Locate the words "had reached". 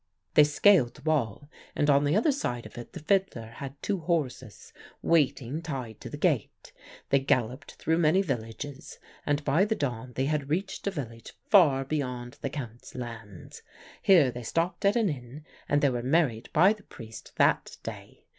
10.25-10.87